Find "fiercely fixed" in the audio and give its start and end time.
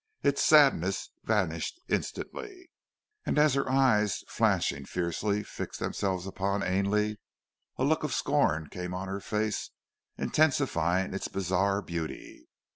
4.83-5.79